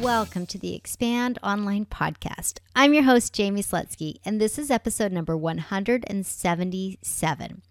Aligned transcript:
Welcome 0.00 0.46
to 0.46 0.58
the 0.58 0.76
Expand 0.76 1.40
Online 1.42 1.84
Podcast. 1.84 2.60
I'm 2.76 2.94
your 2.94 3.02
host, 3.02 3.32
Jamie 3.32 3.64
Slutsky, 3.64 4.20
and 4.24 4.40
this 4.40 4.56
is 4.56 4.70
episode 4.70 5.10
number 5.10 5.36
177. 5.36 7.62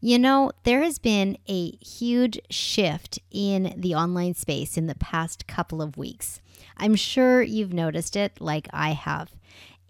You 0.00 0.18
know, 0.20 0.52
there 0.62 0.82
has 0.82 1.00
been 1.00 1.36
a 1.48 1.72
huge 1.72 2.38
shift 2.50 3.18
in 3.32 3.74
the 3.76 3.96
online 3.96 4.34
space 4.34 4.76
in 4.76 4.86
the 4.86 4.94
past 4.94 5.48
couple 5.48 5.82
of 5.82 5.96
weeks. 5.96 6.40
I'm 6.76 6.94
sure 6.94 7.42
you've 7.42 7.72
noticed 7.72 8.14
it 8.14 8.40
like 8.40 8.68
I 8.72 8.90
have. 8.90 9.32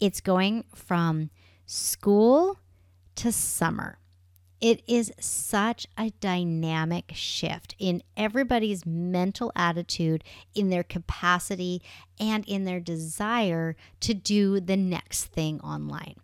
It's 0.00 0.22
going 0.22 0.64
from 0.74 1.28
school 1.66 2.58
to 3.16 3.30
summer. 3.30 3.98
It 4.60 4.82
is 4.86 5.12
such 5.20 5.86
a 5.98 6.10
dynamic 6.20 7.12
shift 7.14 7.74
in 7.78 8.02
everybody's 8.16 8.86
mental 8.86 9.52
attitude, 9.54 10.24
in 10.54 10.70
their 10.70 10.82
capacity, 10.82 11.82
and 12.18 12.44
in 12.46 12.64
their 12.64 12.80
desire 12.80 13.76
to 14.00 14.14
do 14.14 14.60
the 14.60 14.76
next 14.76 15.26
thing 15.26 15.60
online. 15.60 16.16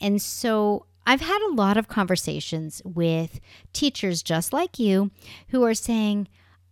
And 0.00 0.22
so 0.22 0.86
I've 1.06 1.20
had 1.20 1.40
a 1.42 1.54
lot 1.54 1.76
of 1.76 1.86
conversations 1.86 2.80
with 2.84 3.40
teachers 3.72 4.22
just 4.22 4.52
like 4.52 4.78
you 4.78 5.10
who 5.48 5.62
are 5.64 5.74
saying, 5.74 6.28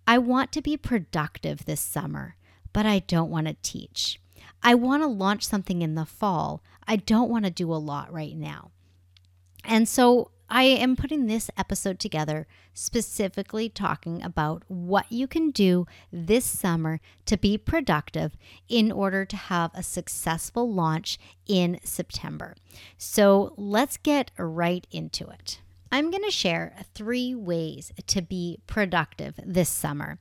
I 0.06 0.18
want 0.18 0.52
to 0.52 0.62
be 0.62 0.76
productive 0.76 1.64
this 1.64 1.80
summer, 1.80 2.36
but 2.72 2.86
I 2.86 3.00
don't 3.00 3.30
want 3.30 3.46
to 3.46 3.56
teach. 3.62 4.20
I 4.62 4.74
want 4.74 5.02
to 5.02 5.06
launch 5.06 5.46
something 5.46 5.82
in 5.82 5.94
the 5.94 6.06
fall. 6.06 6.62
I 6.88 6.96
don't 6.96 7.30
want 7.30 7.44
to 7.44 7.50
do 7.50 7.72
a 7.72 7.76
lot 7.76 8.12
right 8.12 8.36
now. 8.36 8.70
And 9.62 9.88
so 9.88 10.30
I 10.48 10.64
am 10.64 10.96
putting 10.96 11.26
this 11.26 11.50
episode 11.56 11.98
together 11.98 12.46
specifically 12.74 13.68
talking 13.68 14.22
about 14.22 14.62
what 14.68 15.10
you 15.10 15.26
can 15.26 15.50
do 15.50 15.86
this 16.12 16.44
summer 16.44 17.00
to 17.26 17.36
be 17.36 17.56
productive 17.56 18.36
in 18.68 18.92
order 18.92 19.24
to 19.24 19.36
have 19.36 19.70
a 19.74 19.82
successful 19.82 20.70
launch 20.70 21.18
in 21.46 21.78
September. 21.82 22.54
So 22.98 23.54
let's 23.56 23.96
get 23.96 24.30
right 24.36 24.86
into 24.90 25.28
it. 25.28 25.60
I'm 25.90 26.10
going 26.10 26.24
to 26.24 26.30
share 26.30 26.74
three 26.94 27.34
ways 27.34 27.92
to 28.08 28.20
be 28.20 28.58
productive 28.66 29.38
this 29.44 29.68
summer. 29.68 30.18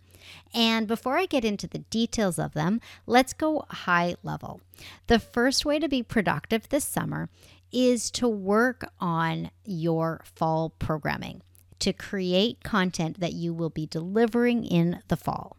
And 0.54 0.88
before 0.88 1.18
I 1.18 1.26
get 1.26 1.46
into 1.46 1.68
the 1.68 1.80
details 1.80 2.40
of 2.40 2.54
them, 2.54 2.82
let's 3.06 3.34
go 3.34 3.66
high 3.70 4.16
level. 4.24 4.62
The 5.08 5.20
first 5.20 5.66
way 5.66 5.80
to 5.80 5.90
be 5.90 6.04
productive 6.04 6.70
this 6.70 6.86
summer 6.86 7.30
is 7.72 8.12
to 8.12 8.28
work 8.28 8.86
on 9.00 9.50
your 9.66 10.22
fall 10.36 10.70
programming, 10.70 11.42
to 11.80 11.92
create 11.92 12.64
content 12.64 13.20
that 13.20 13.34
you 13.34 13.54
will 13.54 13.72
be 13.72 13.88
delivering 13.88 14.64
in 14.64 15.02
the 15.08 15.18
fall. 15.18 15.58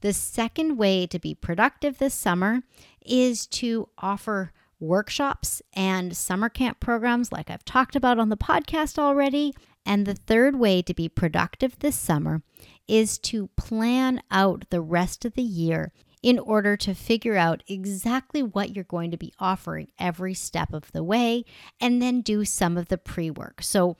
The 0.00 0.12
second 0.12 0.76
way 0.76 1.06
to 1.06 1.18
be 1.18 1.34
productive 1.34 1.98
this 1.98 2.14
summer 2.14 2.62
is 3.06 3.46
to 3.46 3.88
offer 3.96 4.52
workshops 4.80 5.62
and 5.72 6.16
summer 6.16 6.48
camp 6.48 6.80
programs, 6.80 7.32
like 7.32 7.48
I've 7.48 7.64
talked 7.64 7.96
about 7.96 8.18
on 8.18 8.28
the 8.28 8.36
podcast 8.36 8.98
already. 8.98 9.54
And 9.86 10.06
the 10.06 10.14
third 10.14 10.56
way 10.56 10.82
to 10.82 10.94
be 10.94 11.08
productive 11.08 11.78
this 11.78 11.96
summer 11.96 12.42
is 12.88 13.18
to 13.18 13.48
plan 13.56 14.22
out 14.30 14.64
the 14.70 14.80
rest 14.80 15.24
of 15.24 15.34
the 15.34 15.42
year 15.42 15.92
in 16.22 16.38
order 16.38 16.74
to 16.74 16.94
figure 16.94 17.36
out 17.36 17.62
exactly 17.68 18.42
what 18.42 18.74
you're 18.74 18.84
going 18.84 19.10
to 19.10 19.16
be 19.18 19.34
offering 19.38 19.88
every 19.98 20.32
step 20.32 20.72
of 20.72 20.90
the 20.92 21.04
way 21.04 21.44
and 21.80 22.00
then 22.00 22.22
do 22.22 22.46
some 22.46 22.78
of 22.78 22.88
the 22.88 22.96
pre 22.96 23.30
work. 23.30 23.62
So, 23.62 23.96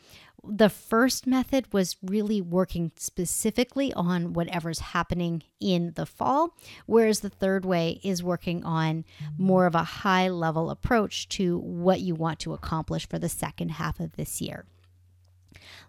the 0.46 0.68
first 0.68 1.26
method 1.26 1.72
was 1.72 1.96
really 2.02 2.40
working 2.40 2.92
specifically 2.96 3.92
on 3.94 4.34
whatever's 4.34 4.78
happening 4.78 5.42
in 5.58 5.92
the 5.96 6.04
fall, 6.04 6.56
whereas 6.86 7.20
the 7.20 7.30
third 7.30 7.64
way 7.64 7.98
is 8.02 8.22
working 8.22 8.62
on 8.62 9.04
more 9.38 9.64
of 9.64 9.74
a 9.74 9.84
high 9.84 10.28
level 10.28 10.70
approach 10.70 11.28
to 11.30 11.58
what 11.58 12.00
you 12.00 12.14
want 12.14 12.40
to 12.40 12.52
accomplish 12.52 13.08
for 13.08 13.18
the 13.18 13.28
second 13.28 13.70
half 13.70 14.00
of 14.00 14.16
this 14.16 14.42
year. 14.42 14.66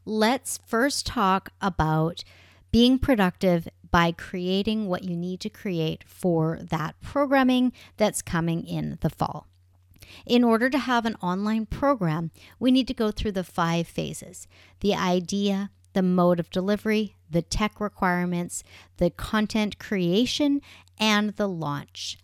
Let's 0.05 0.59
first 0.65 1.05
talk 1.05 1.51
about 1.61 2.23
being 2.71 2.99
productive 2.99 3.67
by 3.91 4.11
creating 4.11 4.87
what 4.87 5.03
you 5.03 5.15
need 5.15 5.39
to 5.39 5.49
create 5.49 6.03
for 6.05 6.59
that 6.61 6.99
programming 7.01 7.71
that's 7.95 8.21
coming 8.21 8.67
in 8.67 8.97
the 9.01 9.09
fall. 9.09 9.47
In 10.25 10.43
order 10.43 10.69
to 10.69 10.77
have 10.77 11.05
an 11.05 11.15
online 11.21 11.65
program, 11.65 12.31
we 12.59 12.71
need 12.71 12.87
to 12.87 12.93
go 12.93 13.11
through 13.11 13.31
the 13.31 13.43
five 13.43 13.87
phases 13.87 14.47
the 14.81 14.93
idea, 14.93 15.71
the 15.93 16.03
mode 16.03 16.39
of 16.39 16.49
delivery, 16.49 17.15
the 17.29 17.41
tech 17.41 17.79
requirements, 17.79 18.63
the 18.97 19.09
content 19.09 19.79
creation, 19.79 20.61
and 20.99 21.35
the 21.37 21.47
launch. 21.47 22.17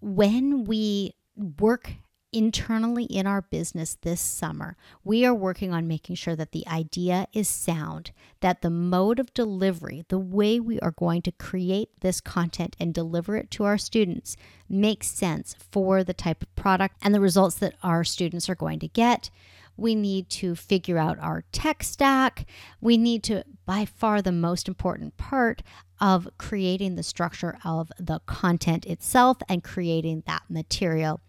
When 0.00 0.64
we 0.64 1.12
work 1.36 1.92
internally 2.36 3.04
in 3.04 3.26
our 3.26 3.40
business 3.40 3.96
this 4.02 4.20
summer, 4.20 4.76
we 5.02 5.24
are 5.24 5.34
working 5.34 5.72
on 5.72 5.88
making 5.88 6.14
sure 6.14 6.36
that 6.36 6.52
the 6.52 6.68
idea 6.68 7.26
is 7.32 7.48
sound, 7.48 8.10
that 8.40 8.60
the 8.60 8.68
mode 8.68 9.18
of 9.18 9.32
delivery, 9.32 10.04
the 10.08 10.18
way 10.18 10.60
we 10.60 10.78
are 10.80 10.90
going 10.90 11.22
to 11.22 11.32
create 11.32 11.88
this 12.00 12.20
content 12.20 12.76
and 12.78 12.92
deliver 12.92 13.38
it 13.38 13.50
to 13.50 13.64
our 13.64 13.78
students, 13.78 14.36
makes 14.68 15.06
sense 15.06 15.56
for 15.70 16.04
the 16.04 16.12
type 16.12 16.42
of 16.42 16.54
product 16.54 16.96
and 17.00 17.14
the 17.14 17.20
results 17.20 17.56
that 17.56 17.74
our 17.82 18.04
students 18.04 18.50
are 18.50 18.54
going 18.54 18.80
to 18.80 18.88
get. 18.88 19.30
We 19.78 19.94
need 19.94 20.28
to 20.30 20.54
figure 20.54 20.98
out 20.98 21.18
our 21.18 21.44
tech 21.52 21.82
stack. 21.82 22.44
We 22.82 22.98
need 22.98 23.22
to, 23.24 23.44
by 23.64 23.86
far, 23.86 24.20
the 24.20 24.30
most 24.30 24.68
important 24.68 25.16
part 25.16 25.62
of 26.02 26.28
creating 26.36 26.96
the 26.96 27.02
structure 27.02 27.56
of 27.64 27.90
the 27.98 28.20
content 28.26 28.84
itself 28.84 29.38
and 29.48 29.64
creating 29.64 30.22
that 30.26 30.42
material. 30.50 31.20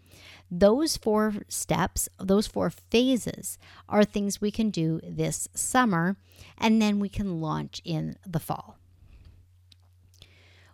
Those 0.50 0.96
four 0.96 1.34
steps, 1.48 2.08
those 2.18 2.46
four 2.46 2.70
phases, 2.70 3.58
are 3.88 4.04
things 4.04 4.40
we 4.40 4.50
can 4.50 4.70
do 4.70 5.00
this 5.02 5.48
summer, 5.54 6.16
and 6.56 6.80
then 6.80 6.98
we 6.98 7.08
can 7.08 7.40
launch 7.40 7.82
in 7.84 8.16
the 8.26 8.40
fall. 8.40 8.78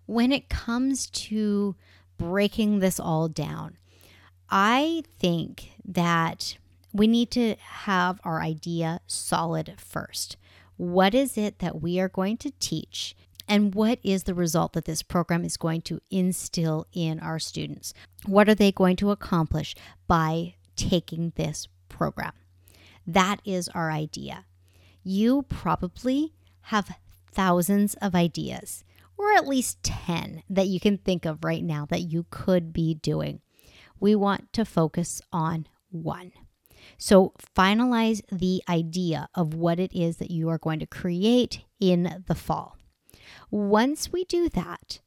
When 0.07 0.33
it 0.33 0.49
comes 0.49 1.09
to 1.11 1.75
breaking 2.19 2.79
this 2.79 3.01
all 3.01 3.29
down, 3.29 3.79
I 4.49 5.03
think 5.19 5.73
that 5.85 6.56
we 6.93 7.06
need 7.06 7.31
to 7.33 7.56
have 7.56 8.21
our 8.23 8.41
idea 8.41 9.01
solid 9.06 9.75
first. 9.79 10.37
What 10.77 11.15
is 11.15 11.37
it 11.37 11.59
that 11.59 11.81
we 11.83 11.99
are 11.99 12.09
going 12.09 12.37
to 12.39 12.53
teach? 12.61 13.17
And 13.47 13.75
what 13.75 13.99
is 14.03 14.25
the 14.25 14.34
result 14.34 14.72
that 14.72 14.87
this 14.87 15.03
program 15.03 15.44
is 15.44 15.56
going 15.56 15.82
to 15.82 16.00
instill 16.10 16.87
in 16.93 17.21
our 17.21 17.38
students? 17.38 17.93
What 18.27 18.49
are 18.49 18.55
they 18.55 18.72
going 18.72 18.97
to 18.97 19.10
accomplish 19.10 19.75
by 20.06 20.55
taking 20.77 21.32
this 21.37 21.69
program? 21.88 22.32
That 23.06 23.41
is 23.44 23.69
our 23.69 23.91
idea. 23.91 24.47
You 25.03 25.43
probably 25.43 26.32
have 26.62 26.97
thousands 27.31 27.94
of 27.94 28.15
ideas, 28.15 28.84
or 29.19 29.32
at 29.32 29.47
least 29.47 29.82
10 29.82 30.43
that 30.49 30.69
you 30.69 30.81
can 30.81 30.97
think 30.97 31.26
of 31.26 31.44
right 31.44 31.62
now 31.62 31.87
that 31.91 32.03
you 32.03 32.25
could 32.31 32.72
be 32.72 32.94
doing. 32.94 33.41
We 34.00 34.15
want 34.15 34.52
to 34.55 34.64
focus 34.64 35.20
on 35.32 35.67
one. 35.91 36.32
So, 36.99 37.32
finalize 37.56 38.20
the 38.31 38.62
idea 38.69 39.29
of 39.35 39.55
what 39.55 39.81
it 39.81 39.93
is 39.94 40.19
that 40.19 40.31
you 40.31 40.49
are 40.50 40.58
going 40.58 40.81
to 40.81 40.87
create 40.87 41.64
in 41.81 42.25
the 42.26 42.35
fall. 42.35 42.76
Once 43.50 44.12
we 44.12 44.25
do 44.25 44.49
that, 44.49 45.00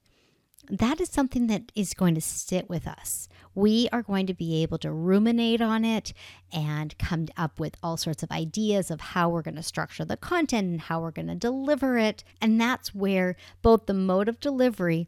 that 0.69 0.99
is 0.99 1.09
something 1.09 1.47
that 1.47 1.71
is 1.75 1.93
going 1.93 2.15
to 2.15 2.21
sit 2.21 2.69
with 2.69 2.87
us. 2.87 3.29
We 3.55 3.87
are 3.91 4.03
going 4.03 4.27
to 4.27 4.33
be 4.33 4.61
able 4.61 4.77
to 4.79 4.91
ruminate 4.91 5.61
on 5.61 5.85
it 5.85 6.13
and 6.51 6.97
come 6.97 7.27
up 7.37 7.59
with 7.59 7.75
all 7.81 7.97
sorts 7.97 8.21
of 8.21 8.31
ideas 8.31 8.91
of 8.91 8.99
how 8.99 9.29
we're 9.29 9.41
going 9.41 9.55
to 9.55 9.63
structure 9.63 10.05
the 10.05 10.17
content 10.17 10.67
and 10.67 10.81
how 10.81 11.01
we're 11.01 11.11
going 11.11 11.27
to 11.27 11.35
deliver 11.35 11.97
it. 11.97 12.23
And 12.41 12.59
that's 12.59 12.93
where 12.93 13.35
both 13.61 13.85
the 13.85 13.93
mode 13.93 14.27
of 14.27 14.39
delivery 14.39 15.07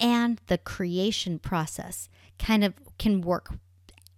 and 0.00 0.40
the 0.48 0.58
creation 0.58 1.38
process 1.38 2.08
kind 2.38 2.64
of 2.64 2.74
can 2.98 3.20
work 3.20 3.54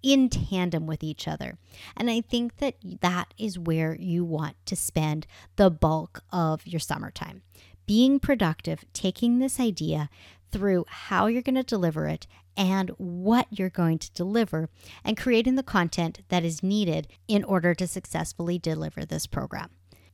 in 0.03 0.29
tandem 0.29 0.87
with 0.87 1.03
each 1.03 1.29
other. 1.29 1.59
And 1.97 2.11
I 2.11 2.21
think 2.21 2.59
that 2.59 2.77
that 3.01 3.35
is 3.37 3.59
where 3.59 3.97
you 3.97 4.25
want 4.25 4.57
to 4.67 4.77
spend 4.77 5.27
the 5.57 5.71
bulk 5.71 6.23
of 6.33 6.67
your 6.67 6.81
summertime 6.81 7.43
being 7.89 8.21
productive, 8.21 8.85
taking 8.93 9.39
this 9.39 9.59
idea 9.59 10.11
through 10.53 10.85
how 10.89 11.27
you're 11.27 11.41
going 11.41 11.55
to 11.55 11.63
deliver 11.63 12.07
it 12.07 12.27
and 12.55 12.91
what 12.99 13.47
you're 13.51 13.71
going 13.71 13.99
to 13.99 14.13
deliver, 14.13 14.69
and 15.03 15.17
creating 15.17 15.55
the 15.55 15.63
content 15.63 16.21
that 16.29 16.45
is 16.45 16.63
needed 16.63 17.09
in 17.29 17.43
order 17.45 17.75
to 17.75 17.87
successfully 17.87 18.59
deliver 18.59 19.07
this 19.07 19.27
program. 19.27 19.71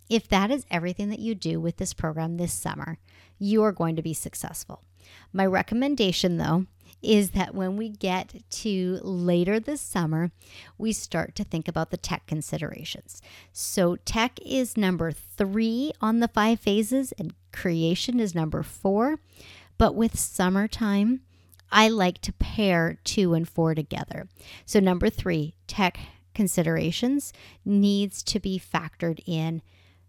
If 0.08 0.28
that 0.28 0.52
is 0.52 0.66
everything 0.70 1.08
that 1.08 1.18
you 1.18 1.34
do 1.34 1.58
with 1.58 1.78
this 1.78 1.94
program 1.94 2.36
this 2.36 2.52
summer, 2.52 2.98
you 3.38 3.64
are 3.64 3.72
going 3.72 3.96
to 3.96 4.02
be 4.02 4.14
successful. 4.14 4.84
My 5.32 5.46
recommendation, 5.46 6.36
though, 6.36 6.66
is 7.02 7.30
that 7.30 7.54
when 7.54 7.76
we 7.76 7.88
get 7.88 8.34
to 8.50 9.00
later 9.02 9.58
this 9.58 9.80
summer, 9.80 10.30
we 10.78 10.92
start 10.92 11.34
to 11.34 11.44
think 11.44 11.66
about 11.66 11.90
the 11.90 11.96
tech 11.96 12.26
considerations. 12.26 13.20
So, 13.52 13.96
tech 13.96 14.38
is 14.44 14.76
number 14.76 15.12
three 15.12 15.92
on 16.00 16.20
the 16.20 16.28
five 16.28 16.60
phases, 16.60 17.12
and 17.18 17.34
creation 17.54 18.20
is 18.20 18.34
number 18.34 18.62
four. 18.62 19.18
But 19.78 19.94
with 19.94 20.18
summertime, 20.18 21.20
I 21.70 21.88
like 21.88 22.20
to 22.22 22.32
pair 22.32 22.98
two 23.04 23.34
and 23.34 23.48
four 23.48 23.74
together. 23.74 24.28
So, 24.64 24.78
number 24.80 25.10
three, 25.10 25.56
tech 25.66 25.98
considerations 26.34 27.32
needs 27.64 28.22
to 28.24 28.38
be 28.38 28.60
factored 28.60 29.20
in 29.26 29.62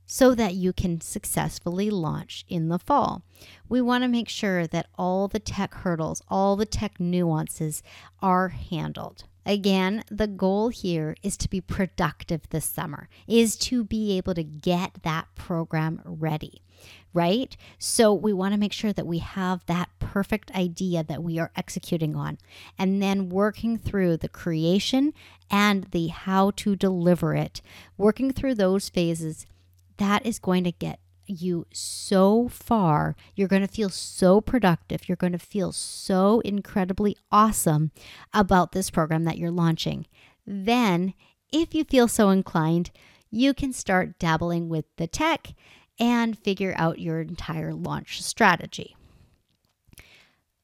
so 0.06 0.36
that 0.36 0.54
you 0.54 0.72
can 0.72 1.02
successfully 1.02 1.90
launch 1.90 2.46
in 2.48 2.70
the 2.70 2.78
fall. 2.78 3.24
We 3.68 3.82
want 3.82 4.04
to 4.04 4.08
make 4.08 4.30
sure 4.30 4.68
that 4.68 4.88
all 4.96 5.28
the 5.28 5.40
tech 5.40 5.74
hurdles, 5.74 6.22
all 6.28 6.56
the 6.56 6.66
tech 6.66 7.00
nuances 7.00 7.82
are 8.22 8.50
handled. 8.50 9.24
Again, 9.46 10.04
the 10.10 10.28
goal 10.28 10.70
here 10.70 11.16
is 11.22 11.38
to 11.38 11.50
be 11.50 11.62
productive 11.62 12.50
this 12.50 12.66
summer, 12.66 13.08
is 13.28 13.56
to 13.58 13.84
be 13.84 14.18
able 14.18 14.34
to 14.34 14.44
get 14.44 15.04
that 15.04 15.28
program 15.36 16.02
ready, 16.04 16.62
right? 17.14 17.56
So 17.78 18.14
we 18.14 18.34
want 18.34 18.54
to 18.54 18.60
make 18.60 18.74
sure 18.74 18.94
that 18.94 19.06
we 19.06 19.20
have 19.20 19.66
that 19.68 19.90
perfect 20.00 20.52
idea 20.56 21.04
that 21.04 21.24
we 21.24 21.38
are 21.38 21.52
executing 21.56 22.16
on 22.16 22.38
and 22.80 23.02
then 23.02 23.30
working 23.30 23.78
through 23.78 24.18
the 24.18 24.30
creation 24.30 25.14
and 25.52 25.86
the 25.92 26.08
how 26.08 26.52
to 26.58 26.76
deliver 26.76 27.36
it, 27.36 27.62
working 27.98 28.32
through 28.32 28.56
those 28.56 28.90
phases 28.90 29.46
that 29.98 30.26
is 30.26 30.40
going 30.40 30.64
to 30.64 30.72
get 30.72 31.00
you 31.28 31.66
so 31.74 32.48
far. 32.48 33.16
You're 33.36 33.48
going 33.48 33.62
to 33.62 33.68
feel 33.68 33.90
so 33.90 34.42
productive. 34.42 35.08
You're 35.08 35.16
going 35.16 35.34
to 35.34 35.40
feel 35.40 35.72
so 35.72 36.40
incredibly 36.42 37.18
awesome 37.32 37.92
about 38.34 38.72
this 38.72 38.90
program 38.90 39.24
that 39.26 39.38
you're 39.38 39.52
launching. 39.52 40.08
Then, 40.46 41.14
if 41.52 41.74
you 41.74 41.84
feel 41.84 42.08
so 42.08 42.30
inclined, 42.30 42.92
you 43.32 43.54
can 43.54 43.74
start 43.74 44.20
dabbling 44.20 44.70
with 44.70 44.86
the 44.98 45.08
tech 45.08 45.54
and 46.00 46.38
figure 46.38 46.74
out 46.78 47.00
your 47.00 47.22
entire 47.22 47.74
launch 47.74 48.22
strategy. 48.22 48.96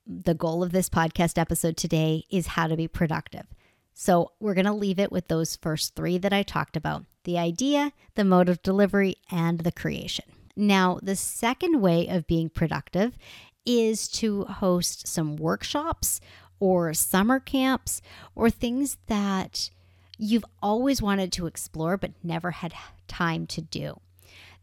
The 0.05 0.33
goal 0.33 0.63
of 0.63 0.71
this 0.71 0.89
podcast 0.89 1.37
episode 1.37 1.77
today 1.77 2.25
is 2.29 2.47
how 2.47 2.67
to 2.67 2.75
be 2.75 2.87
productive. 2.87 3.47
So, 3.93 4.31
we're 4.39 4.53
going 4.53 4.65
to 4.65 4.73
leave 4.73 4.99
it 4.99 5.11
with 5.11 5.27
those 5.27 5.55
first 5.55 5.95
three 5.95 6.17
that 6.17 6.33
I 6.33 6.43
talked 6.43 6.75
about 6.75 7.05
the 7.23 7.37
idea, 7.37 7.93
the 8.15 8.23
mode 8.23 8.49
of 8.49 8.63
delivery, 8.63 9.15
and 9.29 9.59
the 9.59 9.71
creation. 9.71 10.25
Now, 10.61 10.99
the 11.01 11.15
second 11.15 11.81
way 11.81 12.07
of 12.07 12.27
being 12.27 12.47
productive 12.47 13.17
is 13.65 14.07
to 14.09 14.43
host 14.43 15.07
some 15.07 15.35
workshops 15.35 16.21
or 16.59 16.93
summer 16.93 17.39
camps 17.39 17.99
or 18.35 18.51
things 18.51 18.97
that 19.07 19.71
you've 20.19 20.45
always 20.61 21.01
wanted 21.01 21.31
to 21.31 21.47
explore 21.47 21.97
but 21.97 22.11
never 22.21 22.51
had 22.51 22.75
time 23.07 23.47
to 23.47 23.61
do. 23.61 24.01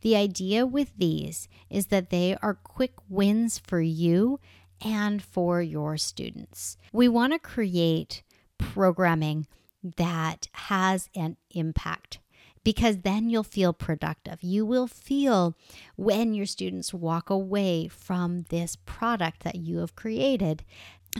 The 0.02 0.14
idea 0.14 0.64
with 0.64 0.92
these 0.96 1.48
is 1.68 1.86
that 1.86 2.10
they 2.10 2.36
are 2.40 2.54
quick 2.54 2.92
wins 3.08 3.58
for 3.58 3.80
you 3.80 4.38
and 4.80 5.20
for 5.20 5.60
your 5.60 5.96
students. 5.96 6.76
We 6.92 7.08
want 7.08 7.32
to 7.32 7.40
create 7.40 8.22
programming 8.56 9.48
that 9.96 10.46
has 10.52 11.08
an 11.16 11.38
impact 11.50 12.20
because 12.64 12.98
then 12.98 13.30
you'll 13.30 13.42
feel 13.42 13.72
productive. 13.72 14.42
You 14.42 14.64
will 14.66 14.86
feel 14.86 15.56
when 15.96 16.34
your 16.34 16.46
students 16.46 16.92
walk 16.92 17.30
away 17.30 17.88
from 17.88 18.44
this 18.48 18.76
product 18.76 19.42
that 19.44 19.56
you 19.56 19.78
have 19.78 19.96
created 19.96 20.64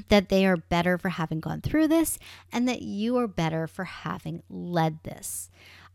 that 0.09 0.29
they 0.29 0.47
are 0.47 0.57
better 0.57 0.99
for 0.99 1.09
having 1.11 1.41
gone 1.41 1.61
through 1.61 1.89
this 1.89 2.19
and 2.53 2.69
that 2.69 2.83
you 2.83 3.17
are 3.17 3.27
better 3.27 3.67
for 3.67 3.85
having 3.85 4.43
led 4.49 5.03
this. 5.03 5.51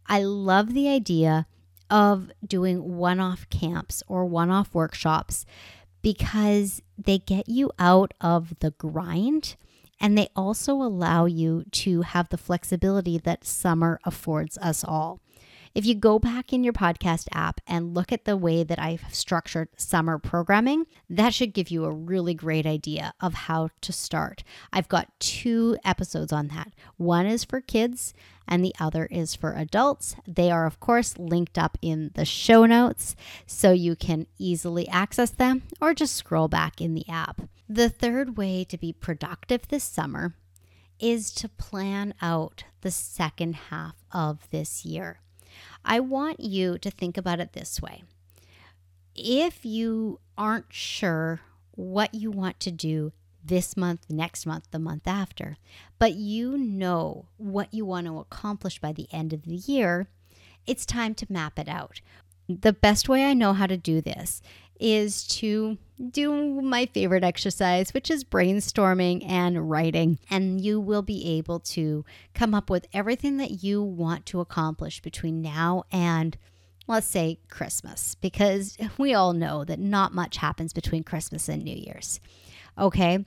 I 0.07 0.23
love 0.23 0.73
the 0.73 0.89
idea 0.89 1.47
of 1.89 2.31
doing 2.45 2.97
one 2.97 3.19
off 3.19 3.49
camps 3.49 4.03
or 4.07 4.25
one 4.25 4.49
off 4.49 4.73
workshops 4.73 5.45
because 6.01 6.81
they 6.97 7.19
get 7.19 7.47
you 7.47 7.71
out 7.79 8.13
of 8.19 8.59
the 8.59 8.71
grind 8.71 9.55
and 10.03 10.17
they 10.17 10.27
also 10.35 10.73
allow 10.75 11.25
you 11.25 11.63
to 11.71 12.01
have 12.01 12.29
the 12.29 12.37
flexibility 12.37 13.17
that 13.17 13.45
summer 13.45 14.01
affords 14.03 14.57
us 14.59 14.83
all. 14.83 15.21
If 15.75 15.87
you 15.87 15.95
go 15.95 16.19
back 16.19 16.53
in 16.53 16.63
your 16.63 16.71
podcast 16.71 17.27
app 17.31 17.59
and 17.65 17.95
look 17.95 18.11
at 18.11 18.25
the 18.25 18.37
way 18.37 18.63
that 18.63 18.77
I've 18.77 19.11
structured 19.11 19.69
summer 19.75 20.19
programming, 20.19 20.85
that 21.09 21.33
should 21.33 21.51
give 21.51 21.71
you 21.71 21.85
a 21.85 21.91
really 21.91 22.35
great 22.35 22.67
idea 22.67 23.15
of 23.19 23.33
how 23.33 23.69
to 23.81 23.91
start. 23.91 24.43
I've 24.71 24.87
got 24.87 25.19
two 25.19 25.75
episodes 25.83 26.31
on 26.31 26.49
that. 26.49 26.73
One 26.97 27.25
is 27.25 27.43
for 27.43 27.59
kids 27.59 28.13
and 28.47 28.63
the 28.63 28.75
other 28.79 29.07
is 29.07 29.33
for 29.33 29.53
adults. 29.53 30.15
They 30.27 30.51
are, 30.51 30.67
of 30.67 30.79
course, 30.79 31.17
linked 31.17 31.57
up 31.57 31.79
in 31.81 32.11
the 32.13 32.25
show 32.25 32.67
notes 32.67 33.15
so 33.47 33.71
you 33.71 33.95
can 33.95 34.27
easily 34.37 34.87
access 34.89 35.31
them 35.31 35.63
or 35.81 35.95
just 35.95 36.15
scroll 36.15 36.47
back 36.47 36.81
in 36.81 36.93
the 36.93 37.09
app. 37.09 37.41
The 37.67 37.89
third 37.89 38.37
way 38.37 38.63
to 38.65 38.77
be 38.77 38.93
productive 38.93 39.67
this 39.69 39.83
summer 39.83 40.35
is 40.99 41.31
to 41.31 41.49
plan 41.49 42.13
out 42.21 42.63
the 42.81 42.91
second 42.91 43.55
half 43.55 43.95
of 44.11 44.47
this 44.51 44.85
year. 44.85 45.19
I 45.85 45.99
want 45.99 46.39
you 46.39 46.77
to 46.77 46.91
think 46.91 47.17
about 47.17 47.39
it 47.39 47.53
this 47.53 47.81
way. 47.81 48.03
If 49.15 49.65
you 49.65 50.19
aren't 50.37 50.71
sure 50.73 51.41
what 51.71 52.13
you 52.13 52.31
want 52.31 52.59
to 52.61 52.71
do 52.71 53.11
this 53.43 53.75
month, 53.75 54.05
next 54.09 54.45
month, 54.45 54.67
the 54.71 54.79
month 54.79 55.07
after, 55.07 55.57
but 55.99 56.13
you 56.13 56.57
know 56.57 57.25
what 57.37 57.73
you 57.73 57.85
want 57.85 58.07
to 58.07 58.19
accomplish 58.19 58.79
by 58.79 58.93
the 58.93 59.07
end 59.11 59.33
of 59.33 59.43
the 59.43 59.55
year, 59.55 60.07
it's 60.65 60.85
time 60.85 61.13
to 61.15 61.31
map 61.31 61.59
it 61.59 61.67
out. 61.67 62.01
The 62.47 62.73
best 62.73 63.07
way 63.09 63.25
I 63.25 63.33
know 63.33 63.53
how 63.53 63.67
to 63.67 63.77
do 63.77 64.01
this 64.01 64.41
is 64.79 65.25
to 65.27 65.77
do 66.11 66.61
my 66.61 66.85
favorite 66.87 67.23
exercise, 67.23 67.93
which 67.93 68.11
is 68.11 68.23
brainstorming 68.23 69.27
and 69.27 69.69
writing. 69.69 70.19
And 70.29 70.59
you 70.59 70.79
will 70.79 71.01
be 71.01 71.37
able 71.37 71.59
to 71.59 72.03
come 72.33 72.53
up 72.53 72.69
with 72.69 72.87
everything 72.93 73.37
that 73.37 73.63
you 73.63 73.81
want 73.81 74.25
to 74.27 74.41
accomplish 74.41 75.01
between 75.01 75.41
now 75.41 75.83
and 75.91 76.37
let's 76.87 77.07
say 77.07 77.39
Christmas, 77.49 78.15
because 78.15 78.77
we 78.97 79.13
all 79.13 79.33
know 79.33 79.63
that 79.63 79.79
not 79.79 80.13
much 80.13 80.37
happens 80.37 80.73
between 80.73 81.03
Christmas 81.03 81.47
and 81.47 81.63
New 81.63 81.75
Year's. 81.75 82.19
Okay, 82.77 83.23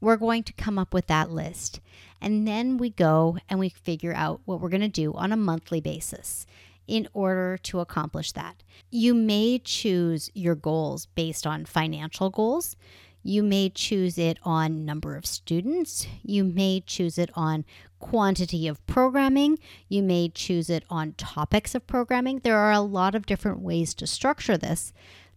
we're 0.00 0.16
going 0.16 0.42
to 0.44 0.52
come 0.52 0.78
up 0.78 0.94
with 0.94 1.06
that 1.08 1.30
list. 1.30 1.80
And 2.20 2.46
then 2.46 2.76
we 2.76 2.90
go 2.90 3.38
and 3.48 3.58
we 3.58 3.68
figure 3.68 4.14
out 4.14 4.40
what 4.44 4.60
we're 4.60 4.68
going 4.68 4.80
to 4.82 4.88
do 4.88 5.12
on 5.14 5.32
a 5.32 5.36
monthly 5.36 5.80
basis 5.80 6.46
in 6.90 7.06
order 7.12 7.56
to 7.56 7.78
accomplish 7.78 8.32
that. 8.32 8.64
You 8.90 9.14
may 9.14 9.60
choose 9.60 10.28
your 10.34 10.56
goals 10.56 11.06
based 11.06 11.46
on 11.46 11.64
financial 11.64 12.30
goals. 12.30 12.74
You 13.22 13.44
may 13.44 13.70
choose 13.70 14.18
it 14.18 14.38
on 14.42 14.84
number 14.84 15.14
of 15.14 15.24
students. 15.24 16.08
You 16.24 16.42
may 16.42 16.82
choose 16.84 17.16
it 17.16 17.30
on 17.34 17.64
quantity 18.00 18.66
of 18.66 18.84
programming. 18.86 19.60
You 19.88 20.02
may 20.02 20.30
choose 20.30 20.68
it 20.68 20.82
on 20.90 21.12
topics 21.12 21.76
of 21.76 21.86
programming. 21.86 22.40
There 22.40 22.58
are 22.58 22.72
a 22.72 22.80
lot 22.80 23.14
of 23.14 23.24
different 23.24 23.60
ways 23.60 23.94
to 23.94 24.06
structure 24.08 24.58
this. 24.58 24.92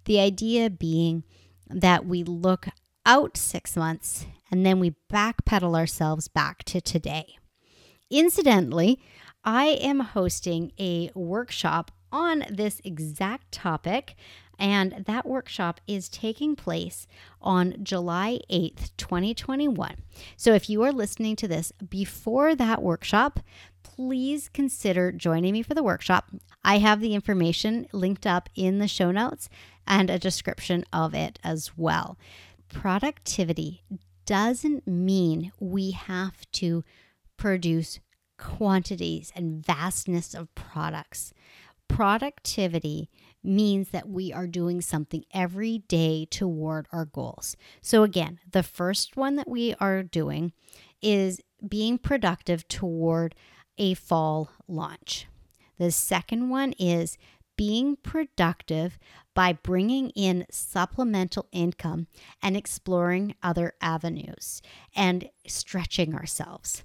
The 0.06 0.20
idea 0.20 0.72
being 0.72 1.24
that 1.70 2.06
we 2.06 2.24
look 2.24 2.68
out 3.06 3.38
six 3.38 3.76
months 3.76 4.26
and 4.50 4.66
then 4.66 4.80
we 4.80 4.96
backpedal 5.12 5.78
ourselves 5.78 6.28
back 6.28 6.64
to 6.64 6.82
today. 6.82 7.38
Incidentally, 8.10 9.00
I 9.46 9.66
am 9.66 10.00
hosting 10.00 10.72
a 10.80 11.12
workshop 11.14 11.92
on 12.14 12.46
this 12.50 12.80
exact 12.86 13.52
topic, 13.52 14.16
and 14.58 15.04
that 15.06 15.26
workshop 15.26 15.82
is 15.86 16.08
taking 16.08 16.56
place 16.56 17.08
on 17.42 17.76
July 17.84 18.40
8th, 18.50 18.92
2021. 18.96 19.96
So 20.38 20.54
if 20.54 20.70
you 20.70 20.84
are 20.84 20.94
listening 20.94 21.36
to 21.38 21.48
this 21.48 21.74
before 21.90 22.56
that 22.56 22.82
workshop, 22.82 23.42
please 23.84 24.48
consider 24.48 25.12
joining 25.12 25.52
me 25.52 25.62
for 25.62 25.74
the 25.74 25.84
workshop. 25.84 26.30
I 26.64 26.78
have 26.78 27.02
the 27.02 27.14
information 27.14 27.88
linked 27.92 28.26
up 28.26 28.48
in 28.56 28.80
the 28.80 28.88
show 28.88 29.12
notes 29.12 29.50
and 29.86 30.10
a 30.10 30.20
description 30.20 30.86
of 30.94 31.14
it 31.14 31.38
as 31.44 31.72
well. 31.76 32.18
Productivity 32.72 33.84
doesn't 34.26 34.88
mean 34.88 35.52
we 35.60 35.92
have 35.92 36.50
to 36.54 36.86
produce 37.36 38.00
quantities 38.44 39.32
and 39.36 39.66
vastness 39.66 40.34
of 40.34 40.54
products. 40.54 41.34
Productivity 41.88 43.10
means 43.44 43.90
that 43.90 44.10
we 44.10 44.34
are 44.34 44.48
doing 44.48 44.82
something 44.82 45.24
every 45.34 45.80
day 45.80 46.28
toward 46.30 46.88
our 46.92 47.06
goals. 47.06 47.56
So, 47.82 48.04
again, 48.04 48.40
the 48.50 48.64
first 48.64 49.16
one 49.16 49.36
that 49.38 49.50
we 49.50 49.76
are 49.80 50.04
doing 50.04 50.54
is 51.02 51.42
being 51.68 51.98
productive 51.98 52.68
toward 52.68 53.36
a 53.78 53.94
fall 53.94 54.52
launch. 54.68 55.28
The 55.78 55.92
second 55.92 56.50
one 56.50 56.74
is 56.74 57.18
being 57.56 57.96
productive 57.98 58.98
by 59.34 59.54
bringing 59.54 60.10
in 60.12 60.46
supplemental 60.50 61.48
income 61.52 62.08
and 62.42 62.58
exploring 62.58 63.36
other 63.44 63.74
avenues 63.82 64.62
and 64.96 65.30
stretching 65.48 66.16
ourselves. 66.16 66.84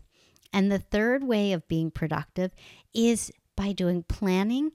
And 0.53 0.71
the 0.71 0.79
third 0.79 1.25
way 1.25 1.53
of 1.53 1.69
being 1.69 1.91
productive 1.91 2.53
is 2.95 3.31
by 3.57 3.73
doing 3.73 4.03
planning 4.03 4.73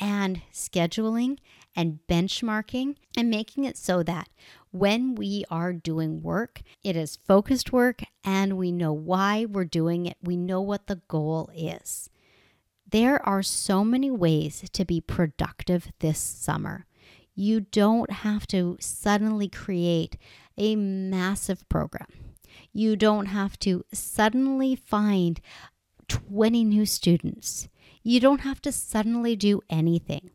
and 0.00 0.40
scheduling 0.52 1.38
and 1.76 2.00
benchmarking 2.08 2.96
and 3.16 3.30
making 3.30 3.64
it 3.64 3.76
so 3.76 4.02
that 4.02 4.28
when 4.70 5.14
we 5.14 5.44
are 5.50 5.72
doing 5.72 6.22
work, 6.22 6.62
it 6.82 6.96
is 6.96 7.18
focused 7.26 7.72
work 7.72 8.02
and 8.24 8.56
we 8.56 8.72
know 8.72 8.92
why 8.92 9.44
we're 9.44 9.64
doing 9.64 10.06
it. 10.06 10.16
We 10.22 10.36
know 10.36 10.60
what 10.60 10.86
the 10.86 11.00
goal 11.08 11.50
is. 11.54 12.08
There 12.88 13.24
are 13.28 13.42
so 13.42 13.84
many 13.84 14.10
ways 14.10 14.64
to 14.72 14.84
be 14.84 15.00
productive 15.00 15.92
this 16.00 16.18
summer. 16.18 16.86
You 17.34 17.60
don't 17.60 18.10
have 18.10 18.46
to 18.48 18.76
suddenly 18.80 19.48
create 19.48 20.16
a 20.56 20.76
massive 20.76 21.68
program. 21.68 22.29
You 22.72 22.96
don't 22.96 23.26
have 23.26 23.58
to 23.60 23.84
suddenly 23.92 24.76
find 24.76 25.40
20 26.08 26.64
new 26.64 26.86
students. 26.86 27.68
You 28.02 28.20
don't 28.20 28.40
have 28.40 28.60
to 28.62 28.72
suddenly 28.72 29.36
do 29.36 29.60
anything. 29.70 30.30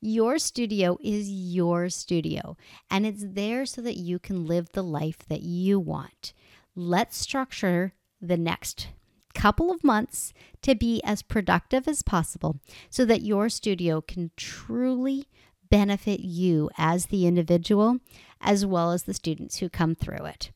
Your 0.00 0.38
studio 0.38 0.96
is 1.02 1.28
your 1.28 1.90
studio, 1.90 2.56
and 2.90 3.04
it's 3.04 3.24
there 3.26 3.66
so 3.66 3.82
that 3.82 3.98
you 3.98 4.18
can 4.18 4.46
live 4.46 4.70
the 4.72 4.82
life 4.82 5.18
that 5.28 5.42
you 5.42 5.78
want. 5.78 6.32
Let's 6.74 7.18
structure 7.18 7.92
the 8.20 8.38
next 8.38 8.88
couple 9.34 9.70
of 9.70 9.84
months 9.84 10.32
to 10.62 10.74
be 10.74 11.02
as 11.04 11.22
productive 11.22 11.86
as 11.86 12.02
possible 12.02 12.60
so 12.88 13.04
that 13.04 13.22
your 13.22 13.48
studio 13.48 14.00
can 14.00 14.30
truly 14.36 15.26
benefit 15.70 16.20
you 16.20 16.70
as 16.76 17.06
the 17.06 17.26
individual 17.26 17.98
as 18.40 18.66
well 18.66 18.92
as 18.92 19.04
the 19.04 19.14
students 19.14 19.58
who 19.58 19.68
come 19.68 19.94
through 19.94 20.24
it. 20.24 20.50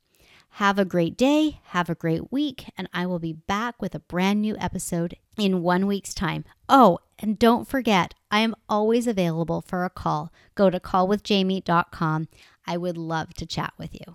Have 0.58 0.78
a 0.78 0.84
great 0.84 1.16
day, 1.16 1.58
have 1.64 1.90
a 1.90 1.96
great 1.96 2.30
week, 2.30 2.70
and 2.78 2.88
I 2.94 3.06
will 3.06 3.18
be 3.18 3.32
back 3.32 3.82
with 3.82 3.92
a 3.92 3.98
brand 3.98 4.40
new 4.40 4.56
episode 4.60 5.16
in 5.36 5.62
one 5.62 5.84
week's 5.84 6.14
time. 6.14 6.44
Oh, 6.68 7.00
and 7.18 7.36
don't 7.36 7.66
forget, 7.66 8.14
I 8.30 8.38
am 8.38 8.54
always 8.68 9.08
available 9.08 9.62
for 9.62 9.84
a 9.84 9.90
call. 9.90 10.32
Go 10.54 10.70
to 10.70 10.78
callwithjamie.com. 10.78 12.28
I 12.68 12.76
would 12.76 12.96
love 12.96 13.34
to 13.34 13.46
chat 13.46 13.72
with 13.78 13.94
you. 13.94 14.14